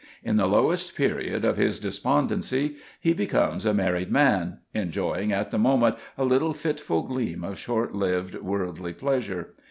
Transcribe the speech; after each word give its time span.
In 0.23 0.37
the 0.37 0.47
lowest 0.47 0.95
period 0.97 1.45
of 1.45 1.57
his 1.57 1.79
despondency 1.79 2.75
he 2.99 3.13
becomes 3.13 3.67
a 3.67 3.73
married 3.75 4.11
man 4.11 4.57
enjoying 4.73 5.31
at 5.31 5.51
the 5.51 5.59
moment 5.59 5.95
a 6.17 6.25
little 6.25 6.53
fitful 6.53 7.03
gleam 7.03 7.43
of 7.43 7.59
shortlived 7.59 8.33
worldly 8.41 8.93
pleasure. 8.93 9.49